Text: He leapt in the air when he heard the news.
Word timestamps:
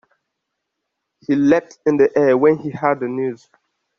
He 1.27 1.35
leapt 1.35 1.77
in 1.85 1.97
the 1.97 2.09
air 2.17 2.35
when 2.35 2.57
he 2.57 2.71
heard 2.71 3.01
the 3.01 3.07
news. 3.07 3.47